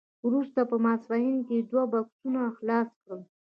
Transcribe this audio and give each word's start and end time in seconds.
وروسته 0.27 0.59
په 0.69 0.75
ماسپښین 0.85 1.37
کې 1.47 1.57
دوی 1.69 1.85
بکسونه 1.93 2.41
خلاص 2.57 2.89
کړل 3.01 3.21